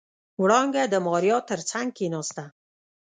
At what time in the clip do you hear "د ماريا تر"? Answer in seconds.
0.89-1.59